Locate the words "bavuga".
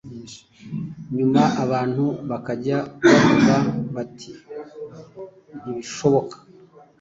3.05-3.55